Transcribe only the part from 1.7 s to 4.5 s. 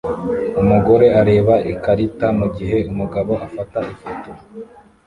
ikarita mugihe umugabo afata ifoto